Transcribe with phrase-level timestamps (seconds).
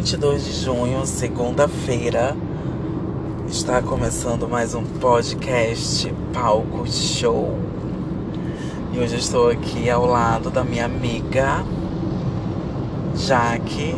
[0.00, 2.34] 22 de junho, segunda-feira.
[3.50, 7.54] Está começando mais um podcast Palco Show.
[8.94, 11.62] E hoje eu estou aqui ao lado da minha amiga
[13.14, 13.94] Jaque,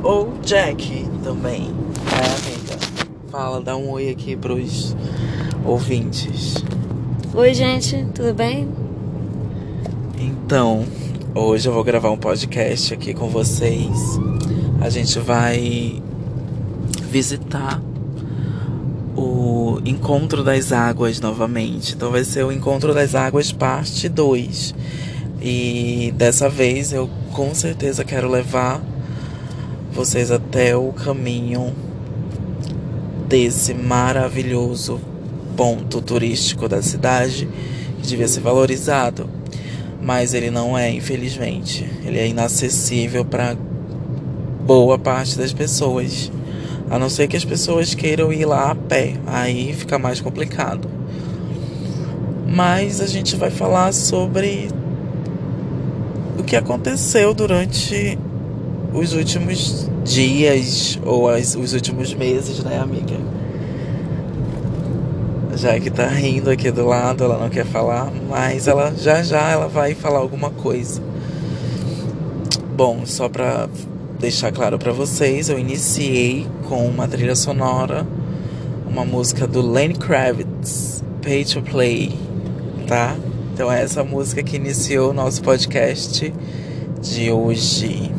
[0.00, 1.72] ou Jack também,
[2.12, 2.78] é amiga?
[3.32, 4.94] Fala, dá um oi aqui pros
[5.64, 6.64] ouvintes.
[7.34, 8.68] Oi, gente, tudo bem?
[10.20, 10.84] Então,
[11.34, 13.90] hoje eu vou gravar um podcast aqui com vocês.
[14.84, 16.02] A gente vai
[17.10, 17.80] visitar
[19.16, 21.94] o Encontro das Águas novamente.
[21.94, 24.74] Então vai ser o Encontro das Águas parte 2.
[25.40, 28.78] E dessa vez eu com certeza quero levar
[29.90, 31.72] vocês até o caminho
[33.26, 35.00] desse maravilhoso
[35.56, 37.48] ponto turístico da cidade
[38.02, 39.30] que devia ser valorizado,
[40.02, 41.90] mas ele não é, infelizmente.
[42.04, 43.56] Ele é inacessível para
[44.64, 46.32] boa parte das pessoas.
[46.90, 50.88] A não ser que as pessoas queiram ir lá a pé, aí fica mais complicado.
[52.46, 54.68] Mas a gente vai falar sobre
[56.38, 58.18] o que aconteceu durante
[58.92, 63.16] os últimos dias ou as, os últimos meses, né, amiga?
[65.56, 69.50] Já que tá rindo aqui do lado, ela não quer falar, mas ela já já
[69.50, 71.00] ela vai falar alguma coisa.
[72.76, 73.68] Bom, só pra
[74.24, 78.06] deixar claro para vocês, eu iniciei com uma trilha sonora,
[78.88, 82.18] uma música do Lenny Kravitz, Pay to Play,
[82.86, 83.14] tá?
[83.52, 86.32] Então é essa música que iniciou o nosso podcast
[87.02, 88.10] de hoje.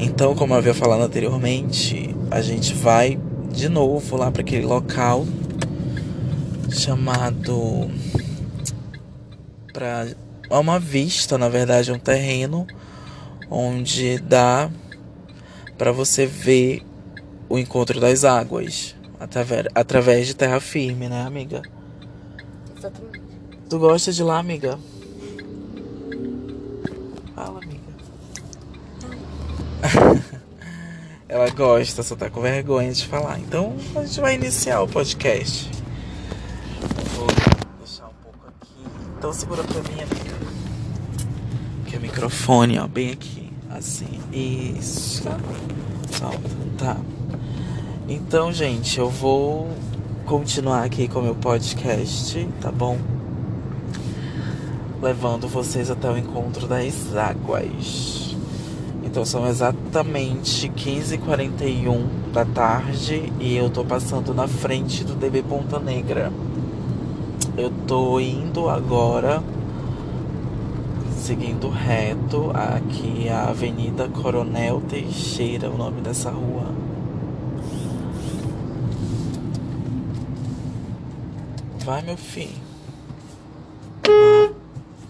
[0.00, 3.20] Então, como eu havia falado anteriormente, a gente vai
[3.52, 5.26] de novo lá para aquele local
[6.70, 7.90] chamado
[9.74, 10.06] para
[10.48, 12.66] uma vista, na verdade, um terreno
[13.50, 14.70] onde dá
[15.78, 16.82] para você ver
[17.48, 21.62] o encontro das águas através, através de terra firme, né, amiga?
[22.76, 23.22] Exatamente.
[23.70, 24.78] Tu gosta de lá, amiga?
[27.34, 27.78] Fala, amiga.
[31.28, 33.38] Ela gosta, só tá com vergonha de falar.
[33.38, 35.70] Então a gente vai iniciar o podcast.
[37.14, 37.26] Vou
[37.78, 38.72] deixar um pouco aqui.
[39.16, 40.36] Então segura pra mim, amiga.
[41.86, 43.47] Que é o microfone, ó, bem aqui.
[43.78, 44.08] Assim.
[44.32, 45.22] Isso.
[45.22, 46.96] Pronto, tá.
[48.08, 49.68] Então, gente, eu vou
[50.26, 52.98] continuar aqui com o meu podcast, tá bom?
[55.00, 58.36] Levando vocês até o encontro das águas.
[59.04, 65.78] Então são exatamente 15h41 da tarde e eu tô passando na frente do DB Ponta
[65.78, 66.32] Negra.
[67.56, 69.40] Eu tô indo agora
[71.28, 76.74] seguindo reto aqui a Avenida Coronel Teixeira, o nome dessa rua.
[81.84, 82.56] Vai, meu filho.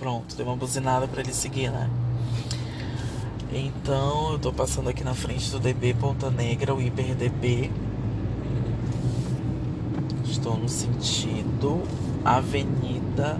[0.01, 1.89] Pronto, deu uma buzinada para ele seguir, né?
[3.53, 7.71] Então, eu tô passando aqui na frente do DB Ponta Negra, o IberDB.
[10.25, 11.81] Estou no sentido
[12.25, 13.39] Avenida.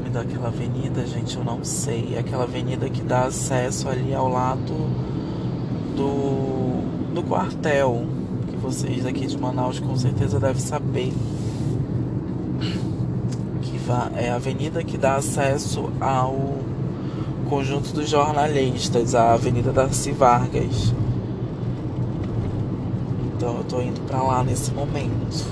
[0.00, 2.14] Nome daquela avenida, gente, eu não sei.
[2.14, 4.72] É aquela avenida que dá acesso ali ao lado
[5.94, 8.06] do, do quartel.
[8.48, 11.12] Que vocês aqui de Manaus com certeza devem saber.
[13.60, 13.78] Que
[14.16, 16.60] é a avenida que dá acesso ao
[17.50, 20.94] conjunto dos jornalistas, a Avenida Darcy Vargas.
[23.36, 25.44] Então eu tô indo para lá nesse momento.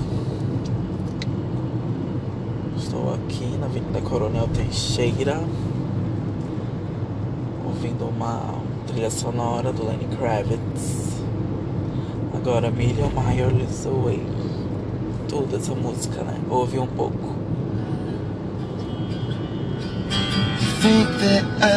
[2.77, 5.41] Estou aqui na Avenida Coronel Teixeira,
[7.65, 8.55] ouvindo uma
[8.85, 11.21] trilha sonora do Lenny Kravitz.
[12.33, 14.21] Agora Million Miles Away.
[15.29, 16.37] Toda essa música, né?
[16.49, 17.39] Ouvi um pouco.
[20.81, 21.75] think that I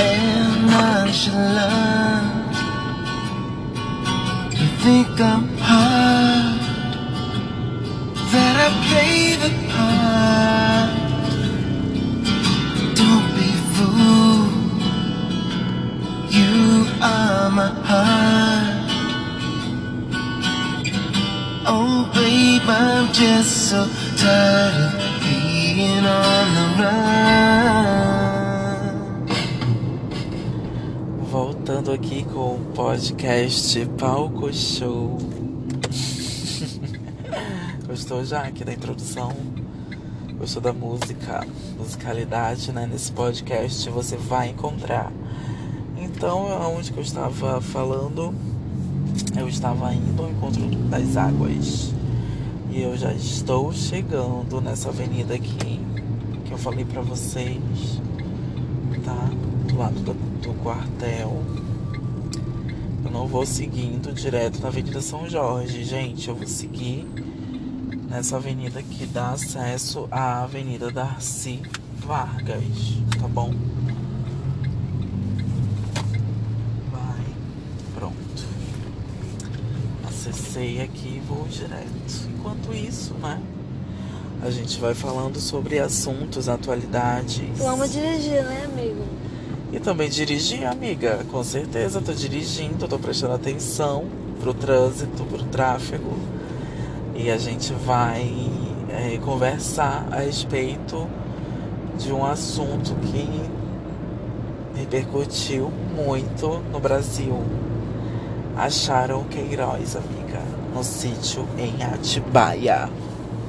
[0.00, 2.56] am nonchalant.
[4.58, 6.17] You think I'm hard,
[22.70, 23.88] I'm just so
[24.18, 26.98] tired of being on the run.
[31.30, 35.16] Voltando aqui com o podcast Palco Show.
[37.86, 39.32] Gostou já aqui da introdução?
[40.38, 41.46] Gostou da música?
[41.78, 42.86] Musicalidade, né?
[42.86, 45.10] Nesse podcast você vai encontrar.
[45.96, 48.34] Então, aonde que eu estava falando?
[49.34, 51.96] Eu estava indo ao encontro das águas.
[52.70, 55.80] E eu já estou chegando nessa avenida aqui
[56.44, 58.00] que eu falei pra vocês,
[59.04, 59.30] tá?
[59.66, 61.42] Do lado do, do quartel.
[63.04, 66.28] Eu não vou seguindo direto na Avenida São Jorge, gente.
[66.28, 67.06] Eu vou seguir
[68.08, 71.62] nessa avenida que dá acesso à Avenida Darcy
[71.96, 72.62] Vargas,
[73.20, 73.52] tá bom?
[76.90, 77.24] Vai,
[77.94, 78.44] pronto.
[80.28, 82.28] Acessei aqui e vou direto.
[82.36, 83.40] Enquanto isso, né?
[84.42, 87.42] A gente vai falando sobre assuntos, atualidades.
[87.56, 89.04] Tu ama dirigir, né, amigo?
[89.72, 91.24] E também dirigir, amiga.
[91.30, 94.04] Com certeza, tô dirigindo, tô prestando atenção
[94.40, 96.18] pro trânsito, pro tráfego.
[97.14, 98.30] E a gente vai
[98.90, 101.08] é, conversar a respeito
[101.98, 103.26] de um assunto que
[104.78, 107.42] repercutiu muito no Brasil.
[108.56, 110.17] Acharam Queiroz, amiga,
[110.78, 112.88] no sítio em Atibaia.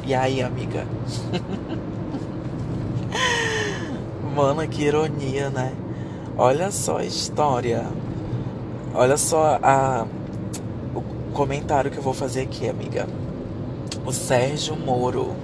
[0.03, 0.87] E aí, amiga?
[4.35, 5.73] Mano, que ironia, né?
[6.35, 7.85] Olha só a história.
[8.95, 10.07] Olha só a,
[10.95, 11.03] o
[11.33, 13.07] comentário que eu vou fazer aqui, amiga.
[14.03, 15.35] O Sérgio Moro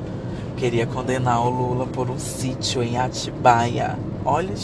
[0.58, 3.96] queria condenar o Lula por um sítio em Atibaia.
[4.26, 4.56] Olha.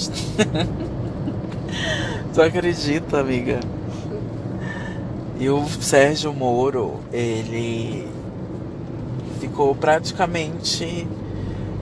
[2.34, 3.60] tu acredita, amiga?
[5.42, 8.08] E o Sérgio Moro, ele
[9.40, 11.08] ficou praticamente.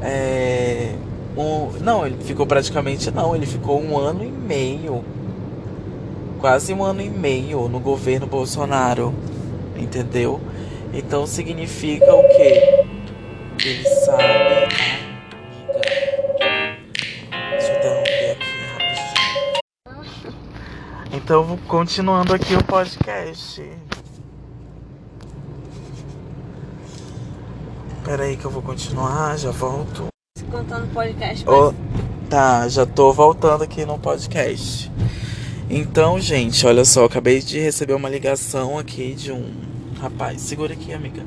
[0.01, 0.93] É,
[1.35, 5.03] um, não, ele ficou praticamente não, ele ficou um ano e meio.
[6.39, 9.13] Quase um ano e meio no governo Bolsonaro.
[9.75, 10.39] Entendeu?
[10.93, 12.85] Então significa o quê?
[13.61, 14.68] Ele sabe.
[21.29, 23.63] Então, continuando aqui o podcast.
[28.03, 30.07] Pera aí que eu vou continuar, já volto.
[30.49, 31.47] Contando podcast.
[31.47, 31.71] Ô,
[32.27, 34.91] tá, já tô voltando aqui no podcast.
[35.69, 39.53] Então, gente, olha só, acabei de receber uma ligação aqui de um
[40.01, 40.41] rapaz.
[40.41, 41.23] Segura aqui, amiga.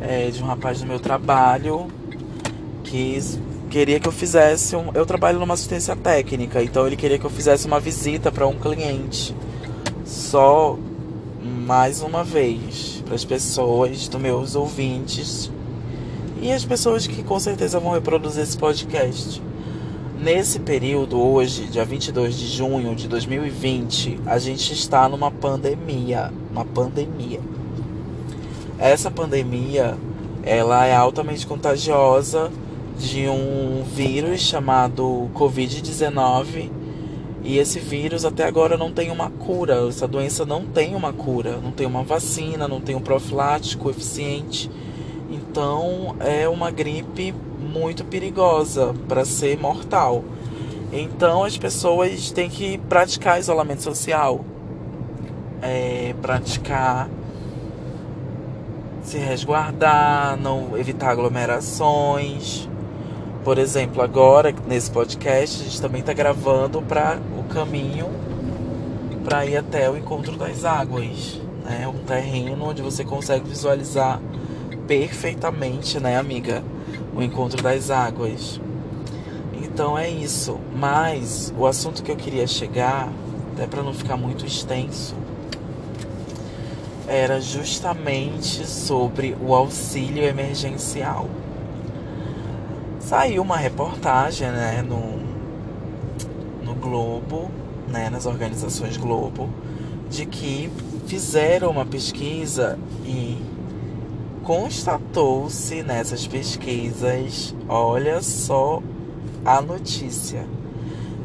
[0.00, 1.86] É, de um rapaz do meu trabalho
[2.82, 3.16] que
[3.70, 4.90] queria que eu fizesse um.
[4.92, 8.58] Eu trabalho numa assistência técnica, então ele queria que eu fizesse uma visita para um
[8.58, 9.34] cliente.
[10.04, 10.76] Só
[11.42, 15.50] mais uma vez para as pessoas, dos meus ouvintes
[16.42, 19.40] e as pessoas que com certeza vão reproduzir esse podcast.
[20.20, 26.30] Nesse período, hoje, dia 22 de junho de 2020, a gente está numa pandemia.
[26.50, 27.40] Uma pandemia.
[28.78, 29.96] Essa pandemia,
[30.42, 32.50] ela é altamente contagiosa
[33.00, 36.70] de um vírus chamado Covid-19.
[37.42, 39.88] E esse vírus até agora não tem uma cura.
[39.88, 41.56] Essa doença não tem uma cura.
[41.56, 44.70] Não tem uma vacina, não tem um profilático eficiente.
[45.30, 50.22] Então é uma gripe muito perigosa para ser mortal.
[50.92, 54.44] Então as pessoas têm que praticar isolamento social,
[55.62, 57.08] é, praticar
[59.02, 62.69] se resguardar, não evitar aglomerações.
[63.44, 68.06] Por exemplo, agora nesse podcast a gente também está gravando para o caminho
[69.24, 71.88] para ir até o encontro das águas, né?
[71.88, 74.20] Um terreno onde você consegue visualizar
[74.86, 76.62] perfeitamente, né, amiga?
[77.14, 78.60] O encontro das águas.
[79.54, 80.58] Então é isso.
[80.76, 83.08] Mas o assunto que eu queria chegar,
[83.54, 85.14] até para não ficar muito extenso,
[87.08, 91.26] era justamente sobre o auxílio emergencial.
[93.10, 95.18] Saiu uma reportagem, né, no,
[96.64, 97.50] no Globo,
[97.88, 99.50] né, nas organizações Globo,
[100.08, 100.70] de que
[101.08, 103.36] fizeram uma pesquisa e
[104.44, 108.80] constatou-se nessas pesquisas, olha só
[109.44, 110.46] a notícia,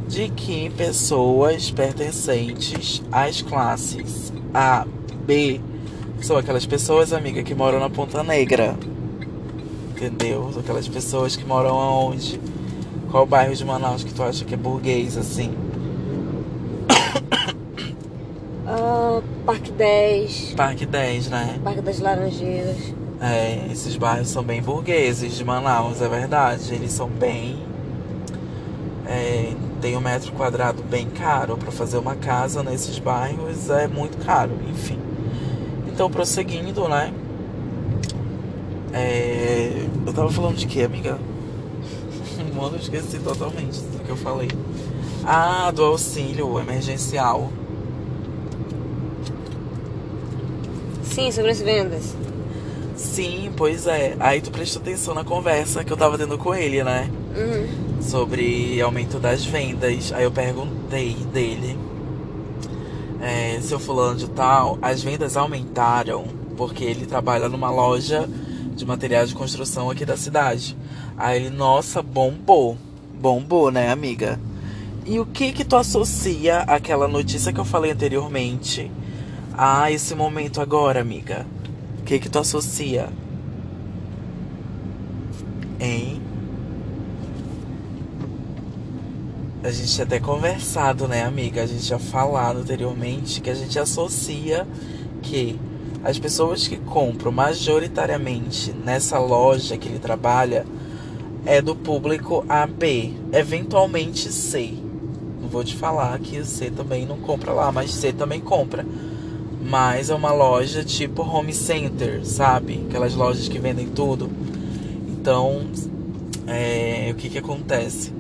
[0.08, 4.88] de que pessoas pertencentes às classes A,
[5.24, 5.62] B,
[6.20, 8.76] são aquelas pessoas, amiga, que moram na Ponta Negra.
[9.96, 10.52] Entendeu?
[10.60, 12.40] Aquelas pessoas que moram aonde?
[13.10, 15.54] Qual bairro de Manaus que tu acha que é burguês, assim?
[18.68, 21.60] Ah, Parque 10, Parque 10, né?
[21.64, 22.78] Parque das Laranjeiras.
[23.22, 26.74] É, esses bairros são bem burgueses de Manaus, é verdade.
[26.74, 27.60] Eles são bem.
[29.08, 31.56] é, tem um metro quadrado bem caro.
[31.58, 34.98] Para fazer uma casa nesses bairros é muito caro, enfim.
[35.88, 37.14] Então, prosseguindo, né?
[38.96, 39.88] É...
[40.08, 41.20] Eu tava falando de quê, amiga?
[42.56, 44.48] Mano, eu esqueci totalmente do que eu falei.
[45.26, 47.52] Ah, do auxílio emergencial.
[51.04, 52.16] Sim, sobre as vendas.
[52.96, 54.16] Sim, pois é.
[54.18, 57.10] Aí tu prestou atenção na conversa que eu tava tendo com ele, né?
[57.36, 58.02] Uhum.
[58.02, 60.14] Sobre aumento das vendas.
[60.14, 61.78] Aí eu perguntei dele.
[63.22, 66.26] É, seu fulano de tal, as vendas aumentaram
[66.56, 68.30] porque ele trabalha numa loja
[68.76, 70.76] de materiais de construção aqui da cidade.
[71.18, 72.78] Aí ele, nossa, bombou.
[73.20, 74.40] Bombou, né, amiga?
[75.06, 78.92] E o que que tu associa aquela notícia que eu falei anteriormente
[79.58, 81.46] a esse momento agora, amiga?
[82.00, 83.10] O que que tu associa?
[85.80, 86.22] Hein?
[89.64, 91.64] A gente tinha até conversado, né, amiga?
[91.64, 94.68] A gente tinha falado anteriormente que a gente associa
[95.22, 95.60] que
[96.06, 100.64] as pessoas que compram majoritariamente nessa loja que ele trabalha
[101.44, 104.72] é do público AB, eventualmente C.
[105.42, 108.86] Não vou te falar que C também não compra lá, mas C também compra.
[109.68, 112.86] Mas é uma loja tipo home center, sabe?
[112.88, 114.30] Aquelas lojas que vendem tudo.
[115.08, 115.64] Então,
[116.46, 118.14] é, o que que acontece?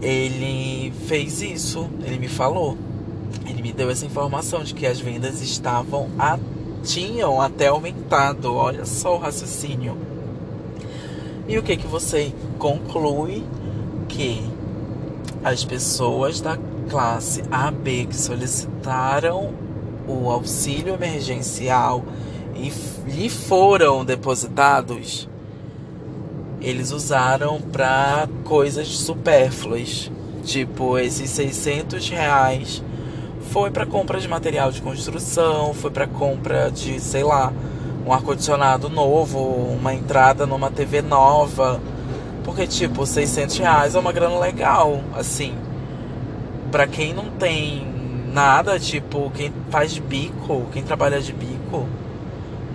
[0.00, 2.76] Ele fez isso, ele me falou.
[3.48, 6.36] Ele me deu essa informação de que as vendas estavam a,
[6.82, 8.54] tinham até aumentado.
[8.54, 9.96] Olha só o raciocínio.
[11.48, 13.44] E o que que você conclui
[14.08, 14.42] que
[15.42, 16.58] as pessoas da
[16.88, 19.52] classe AB que solicitaram
[20.06, 22.04] o auxílio emergencial
[22.54, 22.72] e
[23.10, 25.28] lhe foram depositados,
[26.60, 30.10] eles usaram para coisas supérfluas,
[30.44, 32.82] tipo esses 600 reais
[33.52, 37.52] foi para compra de material de construção, foi para compra de, sei lá,
[38.06, 41.78] um ar-condicionado novo, uma entrada numa TV nova.
[42.44, 45.54] Porque, tipo, 600 reais é uma grana legal, assim.
[46.70, 47.86] Pra quem não tem
[48.32, 51.86] nada, tipo, quem faz bico, quem trabalha de bico,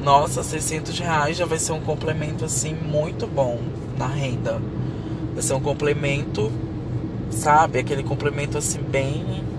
[0.03, 3.59] nossa, 600 reais já vai ser um complemento, assim, muito bom
[3.97, 4.61] na renda.
[5.33, 6.51] Vai ser um complemento,
[7.31, 7.79] sabe?
[7.79, 9.56] Aquele complemento, assim, bem.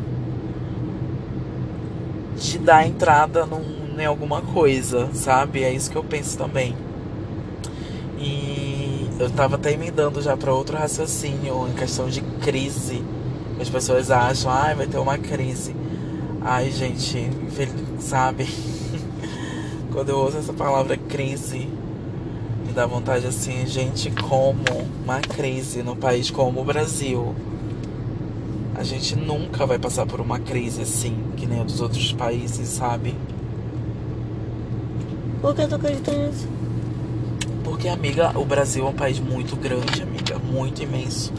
[2.38, 5.64] De dar entrada num, em alguma coisa, sabe?
[5.64, 6.74] É isso que eu penso também.
[8.18, 13.02] E eu tava até emendando já para outro raciocínio em questão de crise.
[13.60, 15.74] As pessoas acham, ai, ah, vai ter uma crise.
[16.40, 17.28] Ai, gente,
[17.98, 18.46] sabe?
[19.92, 21.68] Quando eu ouço essa palavra crise,
[22.64, 24.62] me dá vontade assim, gente, como
[25.04, 27.34] uma crise no país como o Brasil.
[28.78, 32.68] A gente nunca vai passar por uma crise assim, que nem a dos outros países,
[32.68, 33.12] sabe?
[35.40, 36.48] Por que eu tô acreditando nisso?
[37.64, 41.32] Porque, amiga, o Brasil é um país muito grande, amiga, muito imenso.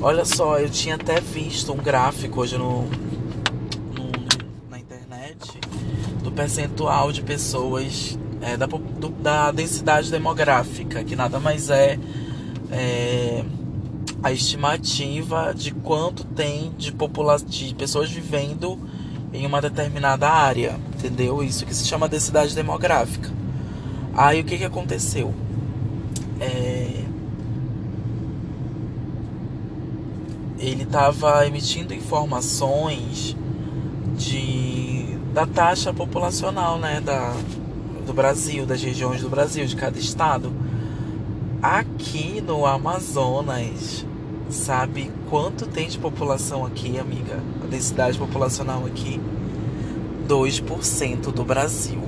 [0.00, 4.10] Olha só, eu tinha até visto um gráfico hoje no, no
[4.70, 5.60] na internet
[6.24, 11.98] do percentual de pessoas é, da, do, da densidade demográfica, que nada mais é,
[12.70, 13.44] é
[14.22, 18.78] a estimativa de quanto tem de, popula de pessoas vivendo
[19.32, 21.42] em uma determinada área, entendeu?
[21.42, 23.30] Isso que se chama densidade demográfica.
[24.14, 25.34] Aí o que, que aconteceu?
[26.38, 27.02] É...
[30.58, 33.36] Ele estava emitindo informações
[34.16, 34.92] de
[35.32, 37.34] da taxa populacional, né, da,
[38.06, 40.52] do Brasil, das regiões do Brasil, de cada estado.
[41.62, 44.04] Aqui no Amazonas,
[44.52, 47.40] sabe quanto tem de população aqui, amiga?
[47.62, 49.20] A densidade populacional aqui,
[50.28, 52.00] 2% do Brasil.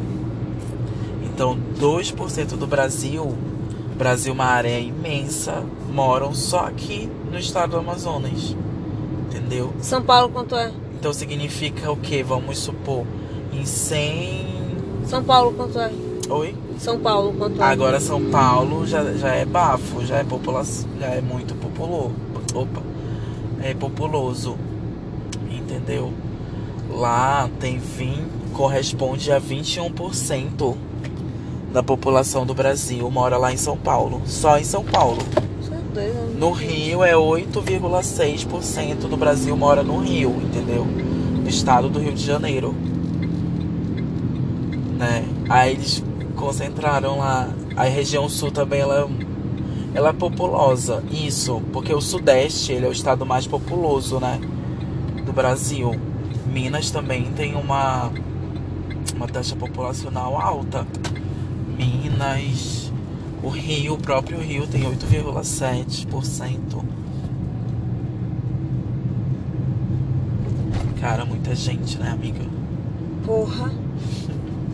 [1.25, 3.37] Então, 2% do Brasil,
[3.97, 8.57] Brasil é uma área imensa, moram só aqui no estado do Amazonas.
[9.27, 9.73] Entendeu?
[9.81, 10.73] São Paulo quanto é?
[10.99, 12.23] Então significa o que?
[12.23, 13.05] Vamos supor,
[13.53, 14.47] em 100.
[15.07, 15.91] São Paulo quanto é?
[16.29, 16.55] Oi?
[16.79, 17.65] São Paulo quanto é?
[17.65, 22.24] Agora São Paulo já, já é bafo, já é população, já é muito populoso.
[22.54, 22.80] Opa,
[23.62, 24.56] é populoso.
[25.50, 26.12] Entendeu?
[26.90, 30.76] Lá tem 20, corresponde a 21%
[31.73, 34.23] da população do Brasil mora lá em São Paulo.
[34.26, 35.18] Só em São Paulo.
[35.96, 36.12] É?
[36.38, 40.84] No Rio é 8,6% do Brasil mora no Rio, entendeu?
[40.84, 42.75] No estado do Rio de Janeiro.
[44.96, 45.25] Né?
[45.49, 46.02] Aí eles
[46.37, 47.49] concentraram lá.
[47.76, 49.08] A região sul também ela
[49.95, 54.41] Ela é populosa, isso, porque o Sudeste ele é o estado mais populoso, né?
[55.25, 55.93] Do Brasil.
[56.53, 58.11] Minas também tem uma,
[59.15, 60.85] uma taxa populacional alta.
[61.79, 62.93] Minas,
[63.41, 66.85] o Rio, o próprio Rio tem 8,7%.
[71.01, 72.45] Cara, muita gente, né, amiga?
[73.25, 73.71] Porra.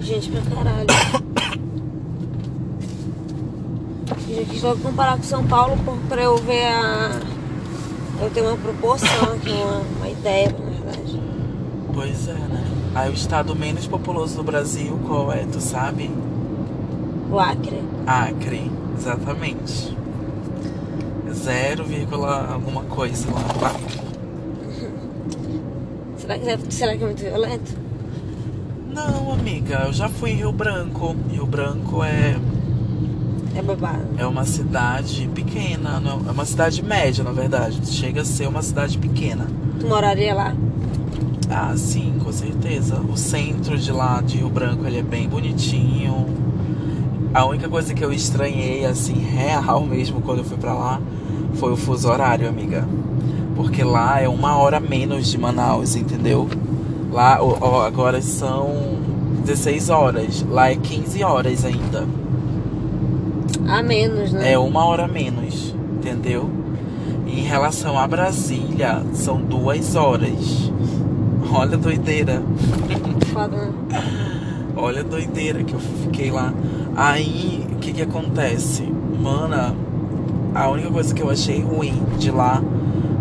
[0.00, 0.86] Gente pra caralho.
[4.10, 5.76] Eu já quis logo comparar com São Paulo
[6.08, 7.20] pra eu ver a.
[8.20, 11.20] Eu ter uma proporção aqui, uma, uma ideia, na verdade.
[11.92, 12.64] Pois é, né?
[12.94, 15.44] Aí o estado menos populoso do Brasil, qual é?
[15.44, 16.10] Tu sabe?
[17.30, 17.82] O Acre.
[18.06, 19.96] Acre, exatamente.
[21.32, 24.10] Zero vírgula alguma coisa lá no Acre.
[26.18, 27.76] Será que, será que é muito violento?
[28.92, 31.16] Não, amiga, eu já fui em Rio Branco.
[31.30, 32.36] Rio Branco é,
[33.54, 34.00] É babado.
[34.16, 37.80] é uma cidade pequena, não- é uma cidade média, na verdade.
[37.86, 39.46] Chega a ser uma cidade pequena.
[39.78, 40.54] Tu moraria lá?
[41.50, 43.00] Ah, sim, com certeza.
[43.00, 46.26] O centro de lá de Rio Branco ele é bem bonitinho.
[47.34, 51.00] A única coisa que eu estranhei, assim, real mesmo, quando eu fui pra lá,
[51.54, 52.86] foi o fuso horário, amiga.
[53.56, 56.48] Porque lá é uma hora menos de Manaus, entendeu?
[57.12, 58.68] Lá ó, agora são
[59.44, 60.44] 16 horas.
[60.48, 62.06] Lá é 15 horas ainda.
[63.68, 64.52] A menos, né?
[64.52, 66.50] É uma hora menos, entendeu?
[67.26, 70.70] E em relação a Brasília, são duas horas.
[71.52, 72.42] Olha a doideira.
[73.32, 73.72] Foda, né?
[74.76, 76.52] Olha a doideira que eu fiquei lá.
[76.96, 78.82] Aí, o que que acontece?
[79.20, 79.74] Mana,
[80.54, 82.62] a única coisa que eu achei ruim de lá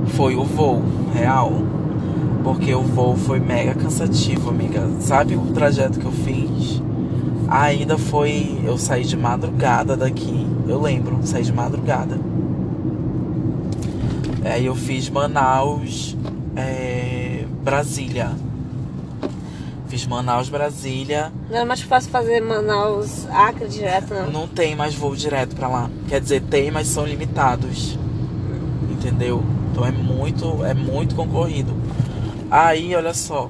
[0.08, 0.82] foi o voo,
[1.14, 1.52] real.
[2.44, 4.88] Porque o voo foi mega cansativo, amiga.
[5.00, 6.49] Sabe o trajeto que eu fiz?
[7.50, 8.62] Ainda foi.
[8.64, 10.46] Eu saí de madrugada daqui.
[10.68, 12.18] Eu lembro, saí de madrugada.
[14.46, 16.16] Aí eu fiz Manaus,
[16.56, 18.32] é, Brasília.
[19.88, 21.32] Fiz Manaus, Brasília.
[21.50, 24.32] Não era mais fácil fazer Manaus Acre direto, não?
[24.32, 25.90] Não tem mais voo direto pra lá.
[26.08, 27.98] Quer dizer, tem, mas são limitados.
[28.90, 29.44] Entendeu?
[29.72, 31.74] Então é muito, é muito concorrido.
[32.52, 33.50] Aí, olha só.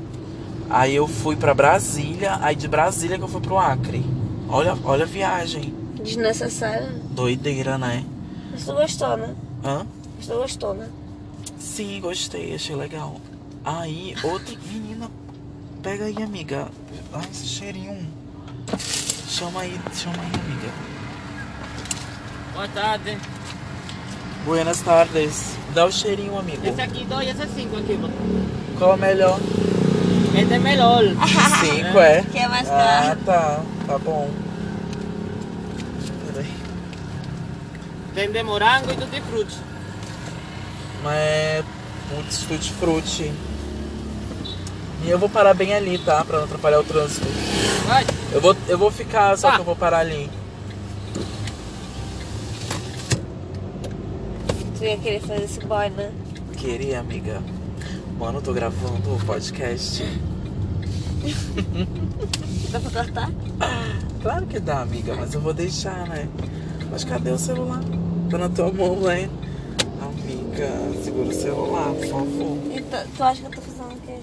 [0.69, 4.05] Aí eu fui pra Brasília, aí de Brasília que eu fui pro Acre.
[4.47, 5.73] Olha, olha a viagem.
[6.03, 6.89] Desnecessário.
[7.09, 8.05] Doideira, né?
[8.51, 9.35] Mas tu gostou, né?
[9.63, 9.85] Hã?
[10.15, 10.87] Mas tu gostou, né?
[11.57, 13.19] Sim, gostei, achei legal.
[13.65, 14.55] Aí, outro.
[14.71, 15.09] Menina,
[15.81, 16.67] pega aí, amiga.
[17.13, 18.07] Ai, esse cheirinho.
[19.27, 20.71] Chama aí, chama aí, amiga.
[22.53, 23.17] Boa tarde.
[24.45, 25.55] Buenas tardes.
[25.73, 26.65] Dá o cheirinho, amigo.
[26.65, 28.13] Esse aqui dois, esse é cinco aqui, mano.
[28.77, 29.39] Qual é o melhor?
[30.37, 31.03] Esse é melhor.
[31.59, 32.21] Cinco, é?
[32.23, 33.19] Que é mais Ah, caro.
[33.25, 33.61] tá.
[33.87, 34.29] Tá bom.
[36.27, 36.53] Peraí.
[38.15, 39.57] Tem de morango e tutti frutti.
[41.03, 41.63] Mas é
[42.09, 43.31] putz, tutti frutti.
[45.03, 46.23] E eu vou parar bem ali, tá?
[46.25, 47.25] Pra não atrapalhar o trânsito.
[47.87, 48.05] Vai.
[48.31, 49.55] Eu vou, eu vou ficar, só Tá.
[49.55, 50.29] que eu vou parar ali.
[54.77, 56.11] Tu ia querer fazer esse boy, né?
[56.57, 57.41] Queria, amiga.
[58.19, 60.03] Mano, eu tô gravando o podcast.
[62.69, 63.31] Dá pra cortar?
[64.21, 66.27] Claro que dá, amiga, mas eu vou deixar, né?
[66.91, 67.79] Mas cadê o celular?
[68.29, 69.29] Tá na tua mão, né?
[70.01, 70.69] Amiga,
[71.01, 72.57] segura o celular, por favor.
[72.75, 74.17] E tu, tu acha que eu tô fazendo o quê?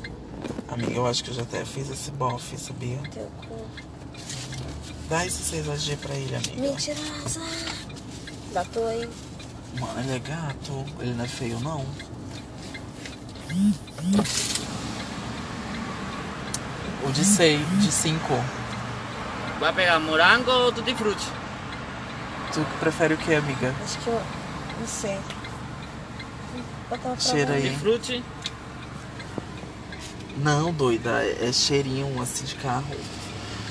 [0.68, 2.98] Amiga, eu acho que eu já até fiz esse bofe, sabia?
[3.10, 3.56] Teu cu.
[5.08, 6.60] Dá esse 6AG pra ele, amiga.
[6.60, 7.40] Mentirosa.
[8.52, 9.08] Dá tu aí.
[9.80, 10.84] Mano, ele é gato.
[11.00, 11.82] Ele não é feio, não.
[17.04, 18.18] O de 6, de 5.
[19.60, 21.26] Vai pegar morango ou tutti frutti?
[22.52, 23.74] Tu prefere o que, amiga?
[23.82, 24.22] Acho que eu.
[24.80, 25.18] Não sei.
[27.18, 27.74] Cheira aí.
[27.76, 28.22] Frutti.
[30.36, 31.22] Não, doida.
[31.22, 32.84] É é cheirinho assim de carro.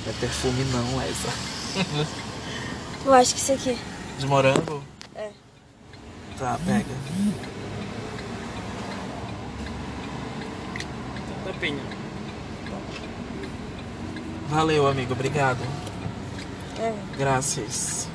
[0.05, 1.29] Não é perfume, não, essa.
[3.05, 3.77] Eu acho que isso aqui.
[4.17, 4.83] De morango?
[5.15, 5.29] É.
[6.39, 6.85] Tá, pega.
[14.49, 15.13] Valeu, amigo.
[15.13, 15.59] Obrigado.
[16.79, 16.93] É.
[17.17, 18.07] Graças.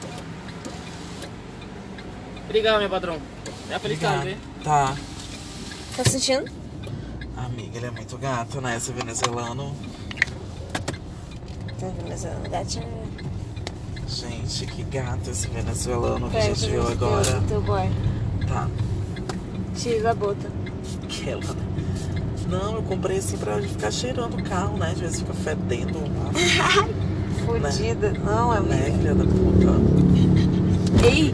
[2.44, 3.18] Obrigado, meu patrão.
[3.70, 4.38] É a felicidade, né?
[4.64, 4.96] Tá.
[5.96, 6.50] Tá sentindo?
[7.36, 8.76] Amiga, ele é muito gato, né?
[8.76, 9.74] Esse venezuelano.
[11.78, 12.88] Tá venezuelano, gatinho.
[14.08, 17.40] Gente, que gato esse venezuelano que a gente viu agora.
[17.48, 17.88] Teu boy.
[18.48, 18.68] Tá.
[19.76, 20.50] Tira da bota.
[21.04, 21.69] Aquela.
[22.50, 24.90] Não, eu comprei assim pra ficar cheirando o carro, né?
[24.92, 25.98] Às vezes fica fedendo.
[27.46, 28.12] Fodida.
[28.24, 28.98] Não, Né, amiga.
[28.98, 31.06] filha da puta?
[31.06, 31.32] Ei!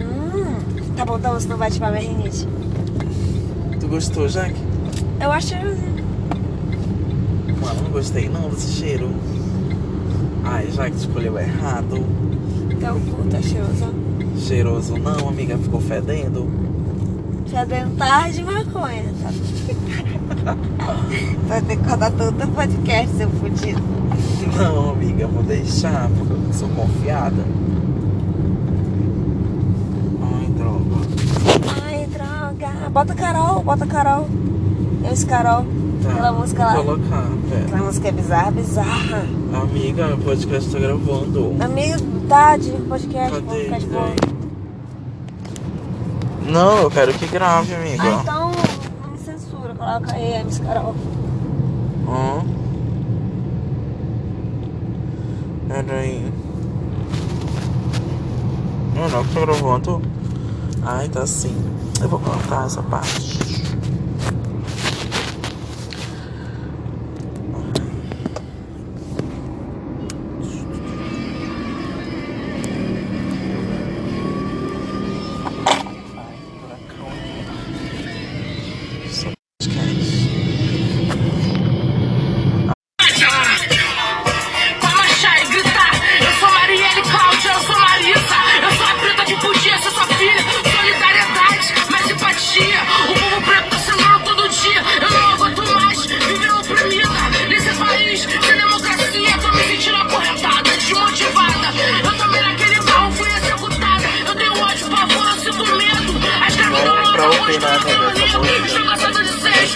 [0.00, 0.56] Hum.
[0.96, 2.48] Tá bom, então, senão vai ativar minha rinite.
[3.78, 4.56] Tu gostou, Jaque?
[5.20, 5.54] Eu acho.
[7.60, 9.10] Mano, não gostei não desse cheiro.
[10.44, 12.04] Ai, Jaque escolheu errado.
[12.80, 13.94] Teu cu tá cheiroso.
[14.38, 16.50] Cheiroso não, amiga, ficou fedendo.
[17.46, 19.30] Fedendo tarde de maconha, tá?
[21.48, 23.82] Vai ter que rodar todo o podcast, seu fudido.
[24.56, 27.42] Não, amiga, vou deixar, porque eu sou confiada.
[30.22, 30.96] Ai, droga.
[31.82, 32.90] Ai, droga.
[32.90, 34.28] Bota Carol, bota Carol.
[35.10, 35.64] Esse Carol.
[36.02, 36.74] Tá, Aquela música lá.
[36.74, 37.64] colocar, pera.
[37.64, 39.24] Aquela música é bizarra, bizarra.
[39.62, 41.56] Amiga, meu podcast tá gravando.
[41.60, 43.64] Amigo, tá, de podcast, Cadê?
[43.64, 44.16] Peraí.
[46.46, 48.02] Não, eu quero que grave, amiga.
[48.02, 48.52] Ah, então
[49.84, 50.94] coloca aí, MC Carol.
[52.08, 52.42] Ó.
[55.68, 56.32] Peraí.
[58.94, 60.02] Não, não, que tá gravando.
[60.82, 61.54] Ai, tá sim.
[62.00, 63.43] Eu vou colocar essa parte.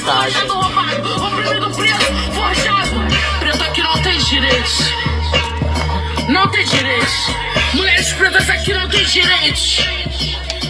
[0.08, 0.48] Mensagem.
[0.48, 2.90] roubado, oprimido, preso, forjado.
[3.40, 4.78] Preto aqui não tem direitos.
[6.30, 7.12] Não tem direitos.
[7.74, 9.80] Mulheres pretas aqui não tem direitos.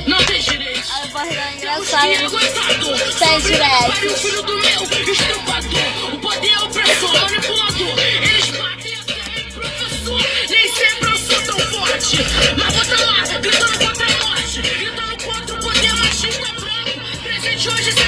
[0.08, 0.90] Não tem direitos.
[0.90, 2.86] A que é aguentado.
[3.16, 4.12] Tem direitos.
[4.12, 6.14] O filho do meu estrupador.
[6.14, 7.98] O poder é opressor, manipulador.
[8.00, 10.20] Eles batem até em professor.
[10.50, 12.16] Nem sempre eu sou tão forte.
[12.56, 14.62] Mas vou tá lá, gritando contra a morte.
[14.62, 17.22] Gritando contra o poder machista branco.
[17.22, 18.07] Presente hoje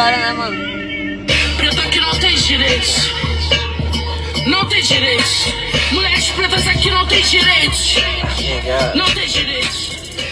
[0.00, 0.56] história, né, mano?
[1.56, 3.10] Preto aqui não tem direitos.
[4.46, 5.44] Não tem direitos.
[5.92, 7.96] Mulheres pretas aqui não tem direitos.
[7.98, 9.90] Amiga, Não tem direitos.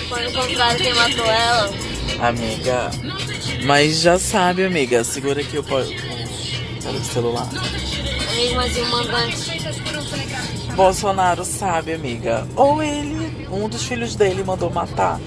[0.09, 1.71] Quando encontraram quem matou ela,
[2.21, 2.91] amiga.
[3.65, 5.05] Mas já sabe, amiga.
[5.05, 7.49] Segura aqui o, o, o celular.
[8.35, 9.59] mesmo assim o mandante.
[10.75, 12.49] Bolsonaro sabe, amiga.
[12.57, 15.21] Ou ele, um dos filhos dele, mandou matar.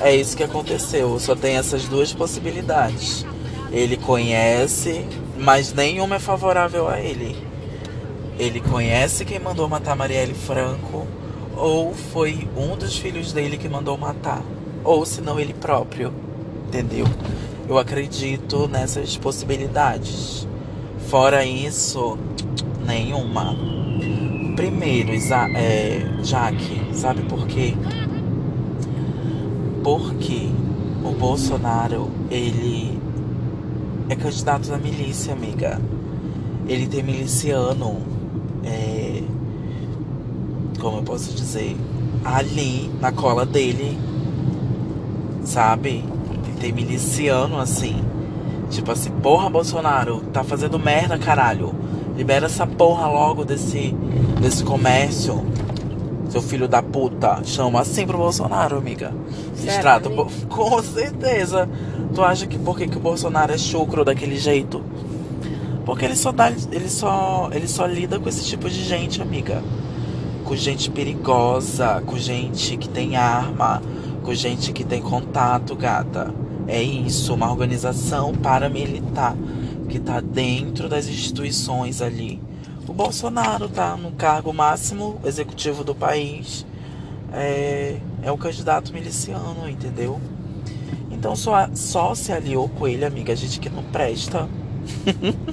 [0.00, 1.18] É isso que aconteceu.
[1.18, 3.26] Só tem essas duas possibilidades.
[3.72, 5.02] Ele conhece,
[5.38, 7.34] mas nenhuma é favorável a ele.
[8.38, 11.06] Ele conhece quem mandou matar Marielle Franco,
[11.56, 14.42] ou foi um dos filhos dele que mandou matar,
[14.84, 16.12] ou se não ele próprio.
[16.68, 17.06] Entendeu?
[17.66, 20.46] Eu acredito nessas possibilidades.
[21.08, 22.18] Fora isso,
[22.86, 23.56] nenhuma.
[24.54, 27.74] Primeiro, Isa é, Jaque, sabe por quê?
[29.82, 30.48] Porque
[31.04, 33.01] o Bolsonaro, ele
[34.08, 35.80] é candidato da milícia, amiga.
[36.68, 37.98] Ele tem miliciano,
[38.64, 39.22] é,
[40.80, 41.76] como eu posso dizer,
[42.24, 43.98] ali na cola dele,
[45.44, 46.04] sabe?
[46.44, 47.96] Ele tem miliciano assim.
[48.70, 51.74] Tipo assim, porra, Bolsonaro, tá fazendo merda, caralho.
[52.16, 53.94] Libera essa porra logo desse,
[54.40, 55.44] desse comércio.
[56.32, 57.42] Seu filho da puta.
[57.44, 59.12] Chama assim pro Bolsonaro, amiga.
[60.10, 61.68] Bo- Com certeza.
[62.14, 64.82] Tu acha que por que, que o Bolsonaro é chucro daquele jeito?
[65.84, 66.50] Porque ele só dá.
[66.70, 67.50] Ele só.
[67.52, 69.62] Ele só lida com esse tipo de gente, amiga.
[70.44, 73.82] Com gente perigosa, com gente que tem arma,
[74.22, 76.32] com gente que tem contato, gata.
[76.66, 79.36] É isso, uma organização paramilitar
[79.88, 82.40] que tá dentro das instituições ali.
[82.92, 86.66] O Bolsonaro tá no cargo máximo executivo do país.
[87.32, 90.20] É, é o candidato miliciano, entendeu?
[91.10, 94.46] Então só, só se aliou com ele, amiga, gente que não presta.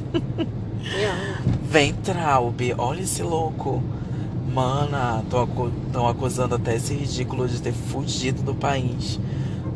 [1.64, 3.82] Vem Traub, olha esse louco.
[4.54, 9.18] Mana, estão acusando até esse ridículo de ter fugido do país.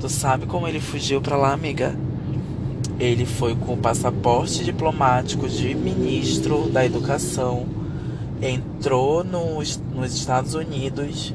[0.02, 1.97] Tu sabe como ele fugiu pra lá, amiga?
[3.03, 7.65] Ele foi com o passaporte diplomático de ministro da educação.
[8.41, 11.33] Entrou nos, nos Estados Unidos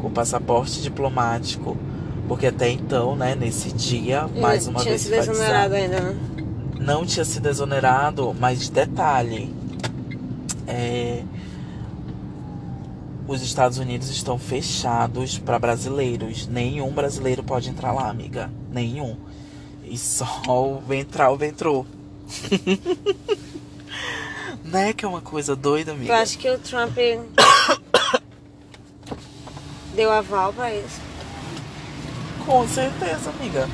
[0.00, 1.76] com o passaporte diplomático.
[2.26, 6.16] Porque até então, né, nesse dia, mais uma tinha vez sido exonerado ainda, né?
[6.80, 9.54] não tinha sido exonerado, mas detalhe,
[10.66, 11.22] é,
[13.28, 16.48] os Estados Unidos estão fechados para brasileiros.
[16.48, 18.50] Nenhum brasileiro pode entrar lá, amiga.
[18.72, 19.16] Nenhum.
[19.94, 21.86] E só o ventral entrou.
[24.64, 24.92] né?
[24.92, 26.12] Que é uma coisa doida, amiga.
[26.12, 26.96] Eu acho que o Trump
[29.94, 31.00] deu aval pra isso.
[32.44, 33.68] Com certeza, amiga.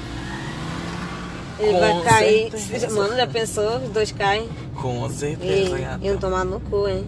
[1.58, 2.50] Ele Com vai cair.
[2.50, 2.94] certeza.
[2.94, 3.78] Mano, já pensou?
[3.78, 4.46] Os dois caem.
[4.74, 6.04] Com certeza, E gata.
[6.04, 7.06] iam tomar no cu, hein?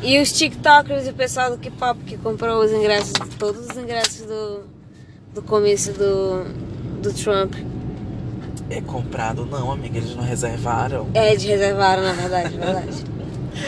[0.00, 4.24] E os TikTokers e o pessoal do K-pop que comprou os ingressos, todos os ingressos
[4.26, 4.60] do,
[5.34, 6.44] do comício do,
[7.02, 7.52] do Trump.
[8.70, 9.98] É comprado não, amiga.
[9.98, 11.08] Eles não reservaram.
[11.14, 13.04] É, eles reservaram, na verdade, verdade.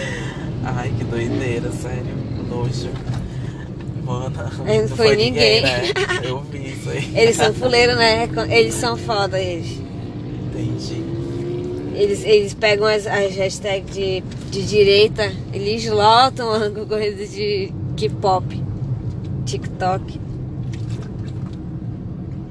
[0.65, 2.17] Ai, que doideira, sério.
[2.49, 2.91] Nojo.
[4.05, 5.63] Mana, Não foi ninguém.
[5.63, 5.83] né?
[6.23, 7.13] Eu vi isso aí.
[7.17, 8.29] Eles são fuleiros, né?
[8.49, 9.81] Eles são foda, eles.
[10.47, 11.05] Entendi.
[11.95, 18.63] Eles, eles pegam as, as hashtags de, de direita, eles lotam a corrida de K-pop,
[19.47, 20.21] TikTok.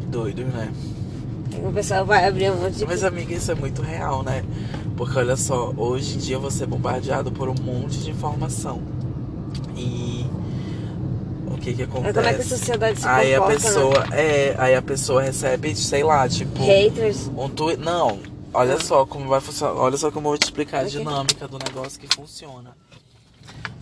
[0.07, 0.71] Doido, né?
[1.63, 2.85] O pessoal vai abrir um monte de.
[2.85, 4.43] Mas, amiga, isso é muito real, né?
[4.95, 8.81] Porque olha só, hoje em dia você é bombardeado por um monte de informação.
[9.75, 10.25] E
[11.47, 12.13] o que que acontece?
[12.13, 13.67] como é que a sociedade se aí a comporta, né?
[13.67, 17.29] pessoa, é, aí a pessoa recebe, sei lá, tipo, Haters.
[17.35, 17.75] um tu...
[17.77, 18.19] não,
[18.53, 21.59] olha só como vai funcionar, olha só como eu vou te explicar a dinâmica do
[21.59, 22.75] negócio que funciona.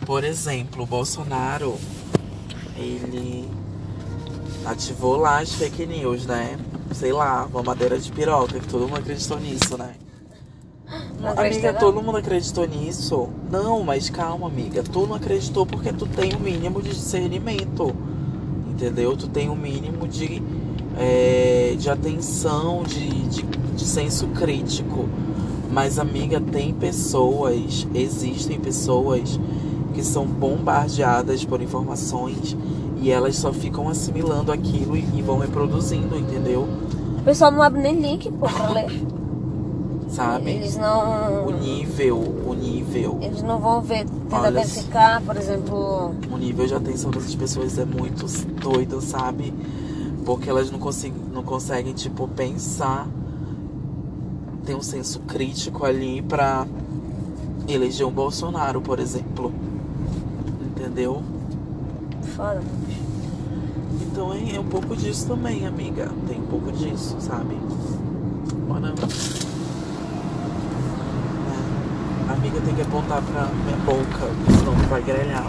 [0.05, 1.77] Por exemplo, o Bolsonaro,
[2.75, 3.47] ele
[4.65, 6.57] ativou lá as fake news, né?
[6.93, 9.93] Sei lá, mamadeira de piroca, que todo mundo acreditou nisso, né?
[11.19, 11.79] Não amiga, não?
[11.79, 13.29] todo mundo acreditou nisso.
[13.49, 14.83] Não, mas calma, amiga.
[14.83, 17.95] Tu não acreditou porque tu tem o mínimo de discernimento.
[18.69, 19.15] Entendeu?
[19.15, 20.41] Tu tem o mínimo de,
[20.97, 25.07] é, de atenção, de, de, de senso crítico.
[25.71, 29.39] Mas, amiga, tem pessoas, existem pessoas
[29.93, 32.55] que são bombardeadas por informações
[33.03, 36.61] e elas só ficam assimilando aquilo e, e vão reproduzindo, entendeu?
[37.19, 39.05] O pessoal não abre nem link, pô, pra ler.
[40.07, 40.51] Sabe?
[40.51, 41.47] Eles não.
[41.47, 43.19] O nível, o nível.
[43.21, 46.15] Eles não vão ver, tentar verificar, por exemplo.
[46.31, 48.25] o nível de atenção dessas pessoas é muito
[48.61, 49.53] doido, sabe?
[50.25, 53.05] Porque elas não, conseguem, não conseguem, tipo, pensar,
[54.65, 56.65] ter um senso crítico ali pra
[57.67, 59.51] eleger um Bolsonaro, por exemplo.
[60.61, 61.21] Entendeu?
[62.35, 62.61] Foda.
[64.01, 66.09] Então é, é um pouco disso também, amiga.
[66.27, 67.55] Tem um pouco disso, sabe?
[68.67, 68.87] Bora.
[68.87, 68.91] É.
[72.29, 75.45] A amiga tem que apontar pra minha boca, senão vai grelhar.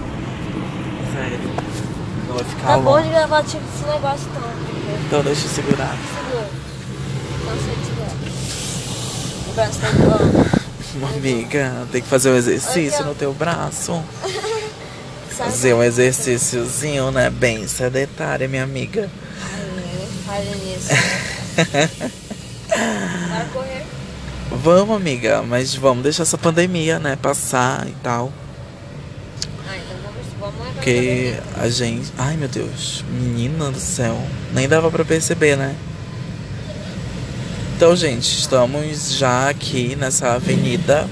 [1.13, 1.39] Sério.
[2.29, 4.43] Não vai ficar Tá bom de gravar tipo esse negócio então.
[5.07, 5.97] Então deixa eu segurar.
[5.97, 6.49] Segura.
[7.47, 8.15] Não sei segurar.
[9.49, 10.21] O braço tá igual.
[11.17, 13.09] Amiga, tem que fazer um exercício Olha.
[13.09, 14.03] no teu braço.
[15.37, 17.29] Fazer um exercíciozinho, né?
[17.29, 19.11] Bem sedentária, minha amiga.
[19.43, 20.89] Ai, falha nisso.
[23.29, 23.83] Bora correr.
[24.51, 27.17] Vamos, amiga, mas vamos deixar essa pandemia, né?
[27.21, 28.33] Passar e tal.
[29.69, 32.13] Ah, então vamos, vamos Porque a gente.
[32.17, 34.17] Ai meu Deus, menina do céu.
[34.53, 35.75] Nem dava pra perceber, né?
[37.77, 41.09] Então, gente, estamos já aqui nessa avenida.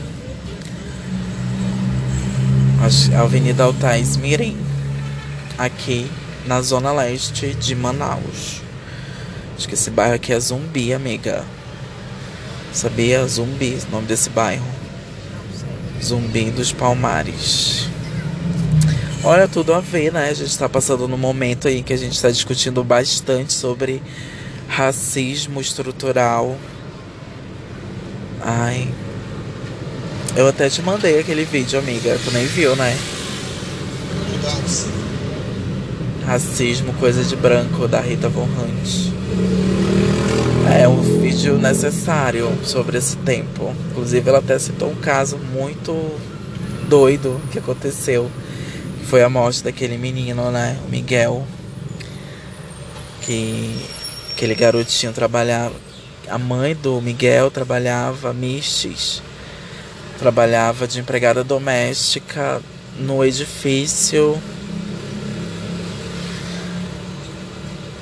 [2.83, 4.59] A Avenida Altais Mirim.
[5.57, 6.11] Aqui
[6.45, 8.61] na zona leste de Manaus.
[9.57, 11.45] Acho que esse bairro aqui é Zumbi, amiga.
[12.73, 13.25] Sabia?
[13.25, 14.67] Zumbi, o nome desse bairro.
[16.03, 17.89] Zumbi dos Palmares.
[19.23, 20.31] Olha, tudo a ver, né?
[20.31, 24.03] A gente tá passando num momento aí que a gente tá discutindo bastante sobre
[24.67, 26.59] racismo estrutural.
[28.41, 28.93] Ai.
[30.35, 32.19] Eu até te mandei aquele vídeo, amiga.
[32.25, 32.97] Tu nem viu, né?
[36.25, 39.13] Racismo, coisa de branco, da Rita Von Hunt.
[40.75, 43.75] É um vídeo necessário sobre esse tempo.
[43.91, 45.95] Inclusive, ela até citou um caso muito
[46.89, 48.31] doido que aconteceu.
[49.05, 50.79] Foi a morte daquele menino, né?
[50.87, 51.47] O Miguel.
[53.21, 53.77] Que
[54.33, 55.75] aquele garotinho trabalhava.
[56.27, 59.21] A mãe do Miguel trabalhava mistes.
[60.23, 62.63] Trabalhava de empregada doméstica
[62.97, 64.41] no edifício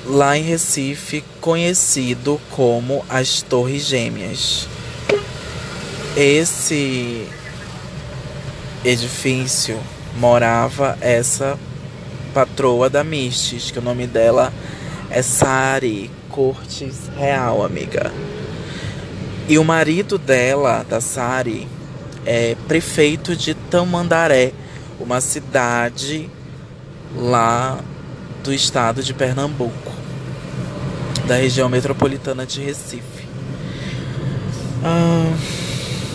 [0.05, 4.67] lá em Recife, conhecido como as Torres Gêmeas.
[6.15, 7.27] Esse
[8.85, 9.79] edifício
[10.15, 11.57] morava essa
[12.35, 14.53] patroa da Mistes, que o nome dela
[15.09, 18.11] é Sari Cortes Real, amiga.
[19.49, 21.67] E o marido dela, da Sari,
[22.25, 24.53] é prefeito de Tamandaré,
[24.99, 26.29] uma cidade
[27.15, 27.79] lá
[28.43, 29.91] do estado de Pernambuco,
[31.27, 33.27] da região metropolitana de Recife.
[34.83, 35.33] Ah,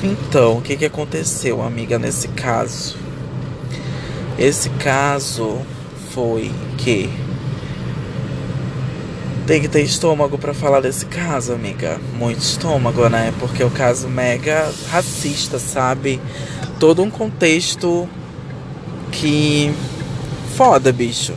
[0.03, 2.97] então, o que, que aconteceu, amiga, nesse caso?
[4.38, 5.61] Esse caso
[6.11, 7.09] foi que
[9.46, 12.00] tem que ter estômago para falar desse caso, amiga.
[12.18, 13.32] Muito estômago, né?
[13.38, 16.20] Porque é o caso mega racista, sabe?
[16.80, 18.09] Todo um contexto
[19.12, 19.72] que
[20.56, 21.35] foda, bicho.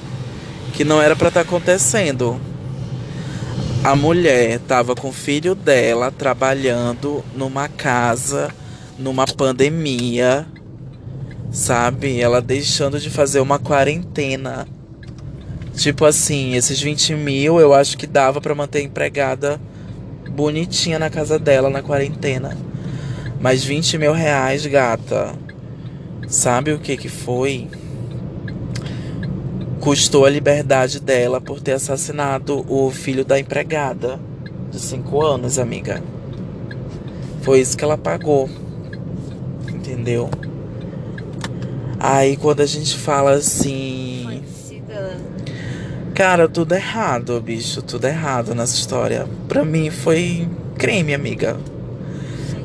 [0.74, 2.42] Que não era para estar tá acontecendo.
[3.84, 8.50] A mulher tava com o filho dela trabalhando numa casa,
[8.98, 10.48] numa pandemia,
[11.52, 12.20] sabe?
[12.20, 14.68] Ela deixando de fazer uma quarentena
[15.74, 19.60] Tipo assim, esses 20 mil eu acho que dava para manter empregada
[20.30, 22.58] bonitinha na casa dela na quarentena.
[23.40, 25.34] Mas 20 mil reais, gata.
[26.28, 27.68] Sabe o que que foi?
[29.80, 34.20] Custou a liberdade dela por ter assassinado o filho da empregada
[34.70, 36.04] de 5 anos, amiga.
[37.42, 38.50] Foi isso que ela pagou.
[39.68, 40.30] Entendeu?
[42.00, 44.44] Aí quando a gente fala assim
[46.20, 47.82] Cara, tudo errado, bicho.
[47.82, 49.26] Tudo errado nessa história.
[49.48, 51.56] Pra mim foi crime, amiga.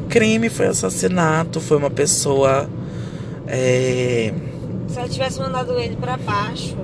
[0.08, 2.68] Crime foi assassinato, foi uma pessoa.
[3.46, 4.34] É...
[4.88, 6.76] Se ela tivesse mandado ele pra baixo.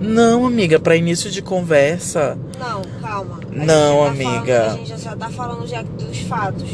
[0.00, 2.38] Não, amiga, pra início de conversa.
[2.58, 3.40] Não, calma.
[3.52, 4.60] A não, tá amiga.
[4.60, 6.70] Falando, a gente já tá falando já dos fatos.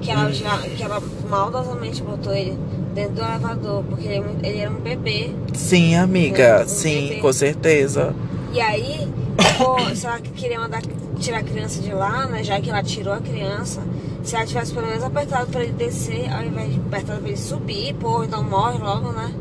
[0.00, 0.32] Que ela, hum.
[0.32, 2.56] já, que ela maldosamente botou ele
[2.94, 5.32] dentro do elevador, porque ele, ele era um bebê.
[5.54, 7.20] Sim, amiga, um sim, bebê.
[7.20, 8.14] com certeza.
[8.52, 9.08] E aí,
[9.56, 10.82] pô, se ela queria mandar
[11.18, 12.44] tirar a criança de lá, né?
[12.44, 13.82] Já que ela tirou a criança,
[14.22, 17.38] se ela tivesse pelo menos apertado pra ele descer, ao invés de apertado pra ele
[17.38, 19.32] subir, pô, então morre logo, né?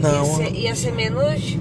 [0.00, 0.24] Não.
[0.24, 1.58] Ia ser, ia ser menos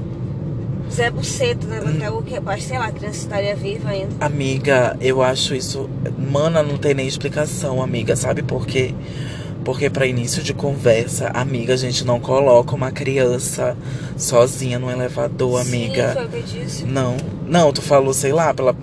[0.92, 1.80] Zé Buceta, né?
[1.80, 4.26] Até o que, acho, sei lá, a criança estaria viva ainda.
[4.26, 5.90] Amiga, eu acho isso.
[6.18, 8.16] Mana, não tem nem explicação, amiga.
[8.16, 8.94] Sabe por quê?
[9.65, 13.75] Porque para início de conversa, amiga, a gente não coloca uma criança
[14.15, 16.10] sozinha no elevador, amiga.
[16.10, 16.86] Sim, foi o que eu disse.
[16.86, 18.75] Não, não, tu falou, sei lá, pra ela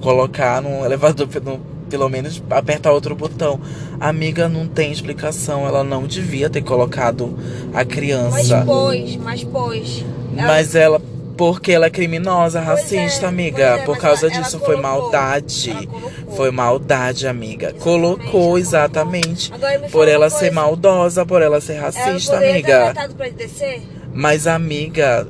[0.00, 3.60] colocar no elevador, no, pelo menos apertar outro botão.
[4.00, 5.66] Amiga, não tem explicação.
[5.66, 7.38] Ela não devia ter colocado
[7.74, 8.30] a criança.
[8.30, 10.04] Mas pôs, mas pôs.
[10.34, 10.46] Ela...
[10.46, 11.02] Mas ela
[11.42, 13.64] porque ela é criminosa, racista, é, amiga.
[13.64, 15.88] É, Por causa ela, disso ela foi colocou, maldade.
[16.36, 17.70] Foi maldade, amiga.
[17.70, 19.52] Exatamente, colocou exatamente.
[19.90, 22.94] Por ela ser maldosa, por ela ser racista, ela amiga.
[22.94, 23.82] Ter pra ele descer?
[24.14, 25.26] Mas amiga,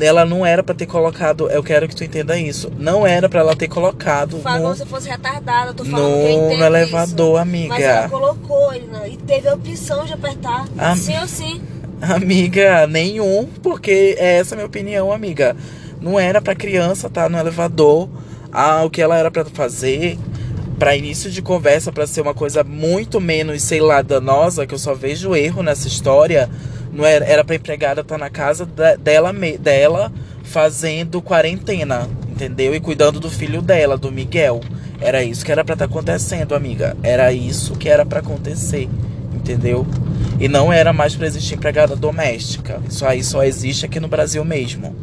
[0.00, 1.48] ela não era para ter colocado.
[1.48, 2.68] Eu quero que tu entenda isso.
[2.76, 4.40] Não era para ela ter colocado.
[4.40, 7.36] Fala no, se fosse retardada, tô falando no, no elevador, isso.
[7.36, 7.68] amiga.
[7.68, 10.66] Mas ela colocou ele, não, e teve a opção de apertar.
[10.76, 11.62] Am sim ou sim.
[12.02, 15.54] Amiga, nenhum, porque é essa a minha opinião, amiga.
[16.00, 18.08] Não era para criança estar tá no elevador.
[18.50, 20.18] Ah, o que ela era para fazer
[20.80, 24.80] para início de conversa, para ser uma coisa muito menos, sei lá, danosa, que eu
[24.80, 26.50] só vejo erro nessa história.
[26.92, 30.12] Não era, era pra empregada estar tá na casa de, dela, dela
[30.42, 32.74] fazendo quarentena, entendeu?
[32.74, 34.60] E cuidando do filho dela, do Miguel.
[35.00, 36.96] Era isso que era para estar tá acontecendo, amiga.
[37.00, 38.88] Era isso que era para acontecer,
[39.32, 39.86] entendeu?
[40.40, 42.80] E não era mais pra existir empregada doméstica.
[42.88, 44.94] Isso aí só existe aqui no Brasil mesmo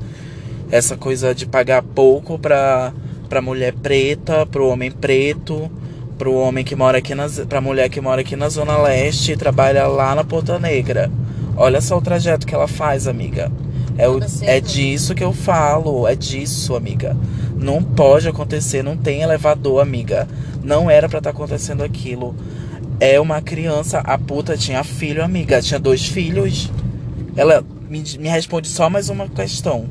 [0.72, 2.94] essa coisa de pagar pouco pra,
[3.28, 5.70] pra mulher preta, pro homem preto,
[6.18, 9.38] pro homem que mora aqui na, pra mulher que mora aqui na Zona Leste e
[9.38, 11.12] trabalha lá na Ponta Negra.
[11.58, 13.52] Olha só o trajeto que ela faz, amiga.
[13.98, 17.18] É, o, é disso que eu falo, é disso, amiga.
[17.56, 20.28] Não pode acontecer, não tem elevador, amiga.
[20.64, 22.36] Não era para estar tá acontecendo aquilo.
[23.00, 25.62] É uma criança, a puta tinha filho, amiga.
[25.62, 26.70] Tinha dois filhos.
[27.36, 29.86] Ela me, me responde só mais uma questão.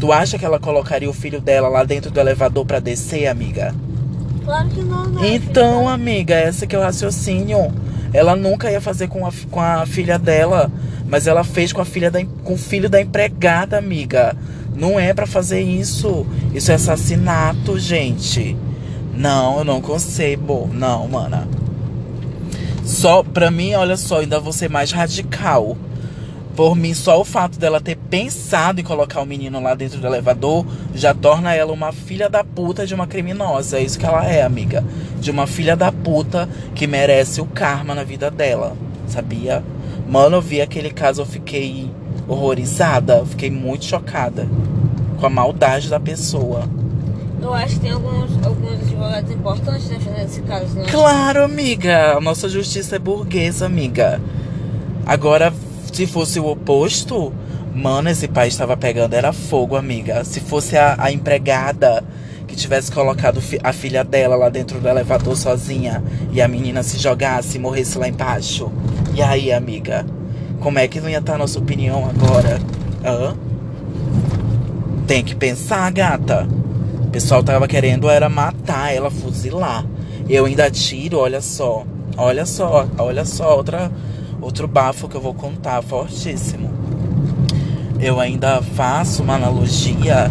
[0.00, 3.74] Tu acha que ela colocaria o filho dela lá dentro do elevador para descer, amiga?
[4.42, 5.34] Claro que não, né?
[5.34, 7.70] Então, amiga, esse que é o raciocínio.
[8.12, 10.72] Ela nunca ia fazer com a, com a filha dela,
[11.06, 14.34] mas ela fez com a filha da, com o filho da empregada, amiga.
[14.74, 16.26] Não é para fazer isso.
[16.54, 18.56] Isso é assassinato, gente.
[19.14, 20.70] Não, eu não concebo.
[20.72, 21.46] Não, mana.
[22.90, 25.78] Só pra mim, olha só, ainda vou ser mais radical.
[26.56, 30.06] Por mim, só o fato dela ter pensado em colocar o menino lá dentro do
[30.08, 33.78] elevador já torna ela uma filha da puta de uma criminosa.
[33.78, 34.84] É isso que ela é, amiga.
[35.20, 38.76] De uma filha da puta que merece o karma na vida dela.
[39.06, 39.62] Sabia?
[40.08, 41.88] Mano, eu vi aquele caso, eu fiquei
[42.26, 43.18] horrorizada.
[43.18, 44.48] Eu fiquei muito chocada
[45.20, 46.64] com a maldade da pessoa.
[47.40, 50.86] Eu acho que tem alguns, alguns advogados importantes defendendo esse caso, não é?
[50.86, 52.16] Claro, amiga.
[52.16, 54.20] A nossa justiça é burguesa, amiga.
[55.06, 55.52] Agora,
[55.92, 57.32] se fosse o oposto,
[57.74, 60.24] mano, esse país estava pegando era fogo, amiga.
[60.24, 62.04] Se fosse a, a empregada
[62.46, 66.02] que tivesse colocado fi- a filha dela lá dentro do elevador sozinha
[66.32, 68.70] e a menina se jogasse e morresse lá embaixo.
[69.14, 70.04] E aí, amiga?
[70.60, 72.58] Como é que não ia estar a nossa opinião agora?
[73.04, 73.34] Hã?
[75.06, 76.46] Tem que pensar, gata.
[77.10, 79.84] O pessoal tava querendo era matar ela, fuzilar.
[80.28, 81.84] Eu ainda tiro, olha só.
[82.16, 83.90] Olha só, olha só, outra,
[84.40, 86.70] outro bafo que eu vou contar, fortíssimo.
[87.98, 90.30] Eu ainda faço uma analogia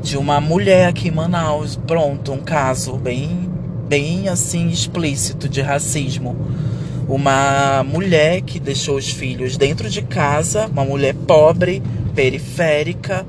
[0.00, 1.74] de uma mulher aqui em Manaus.
[1.74, 3.50] Pronto, um caso bem,
[3.88, 6.36] bem assim explícito de racismo.
[7.08, 11.82] Uma mulher que deixou os filhos dentro de casa, uma mulher pobre,
[12.14, 13.26] periférica,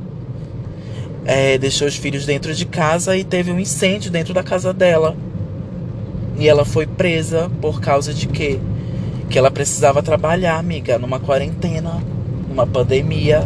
[1.26, 5.16] é, deixou os filhos dentro de casa e teve um incêndio dentro da casa dela.
[6.38, 8.60] E ela foi presa por causa de quê?
[9.30, 12.02] Que ela precisava trabalhar, amiga, numa quarentena,
[12.50, 13.44] numa pandemia.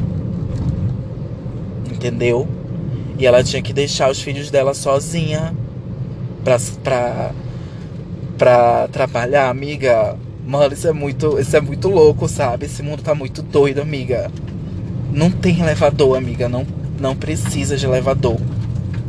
[1.91, 2.47] Entendeu?
[3.17, 5.53] E ela tinha que deixar os filhos dela sozinha
[6.43, 7.31] pra, pra,
[8.37, 10.15] pra trabalhar, amiga.
[10.45, 12.65] Mano, isso é muito, isso é muito louco, sabe?
[12.65, 14.31] Esse mundo tá muito doido, amiga.
[15.11, 16.47] Não tem elevador, amiga.
[16.47, 16.65] Não,
[16.99, 18.37] não precisa de elevador.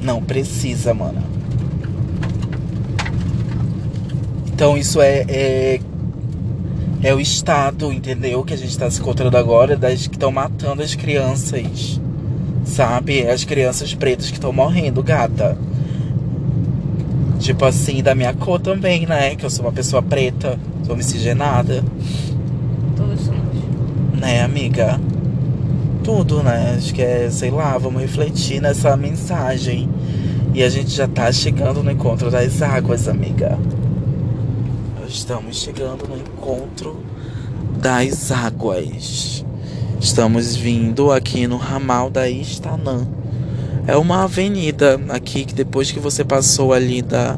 [0.03, 1.23] Não precisa, mano.
[4.53, 5.81] Então isso é, é,
[7.03, 8.43] é o estado, entendeu?
[8.43, 12.01] Que a gente tá se encontrando agora, das que estão matando as crianças.
[12.65, 13.29] Sabe?
[13.29, 15.57] As crianças pretas que estão morrendo, gata.
[17.39, 19.37] Tipo assim, da minha cor também, né?
[19.37, 21.85] Que eu sou uma pessoa preta, sou miscigenada,
[22.97, 24.19] Todos somos.
[24.19, 24.99] né, amiga?
[26.07, 26.77] Tudo, né?
[26.79, 29.89] Acho que é, sei lá, vamos refletir nessa mensagem.
[30.55, 33.59] E a gente já tá chegando no encontro das águas, amiga.
[35.09, 37.03] Estamos chegando no encontro
[37.83, 39.45] das águas.
[40.01, 43.05] Estamos vindo aqui no ramal da Istanã.
[43.85, 47.37] É uma avenida aqui que depois que você passou ali da,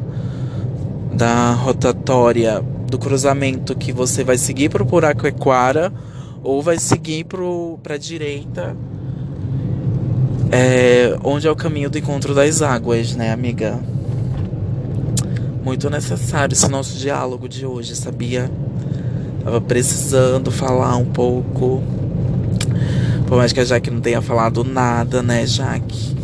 [1.14, 5.90] da rotatória do cruzamento que você vai seguir pro Puraquequara
[6.48, 8.74] ou vai seguir pro, pra direita
[10.50, 13.78] é, onde é o caminho do encontro das águas, né, amiga?
[15.62, 18.50] Muito necessário esse nosso diálogo de hoje, sabia?
[19.44, 21.82] Tava precisando falar um pouco.
[23.26, 26.16] Por mais que a Jaque não tenha falado nada, né, Jaque?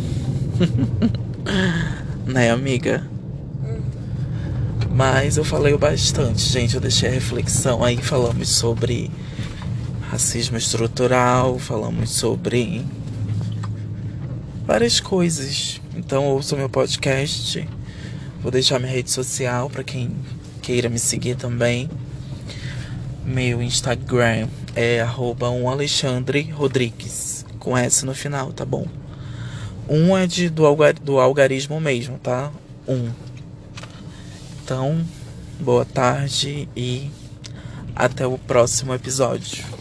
[2.25, 3.03] né, amiga?
[4.91, 6.73] Mas eu falei bastante, gente.
[6.73, 7.97] Eu deixei a reflexão aí.
[7.97, 9.11] Falamos sobre
[10.15, 12.85] racismo estrutural, falamos sobre
[14.65, 15.81] várias coisas.
[15.93, 17.67] Então ouça meu podcast.
[18.41, 20.15] Vou deixar minha rede social para quem
[20.61, 21.89] queira me seguir também.
[23.25, 28.87] Meu Instagram é arroba um Alexandre Rodrigues, com S no final, tá bom?
[29.89, 32.53] Um é de, do, algar, do algarismo mesmo, tá?
[32.87, 33.11] Um.
[34.63, 35.05] Então,
[35.59, 37.11] boa tarde e
[37.93, 39.74] até o próximo episódio.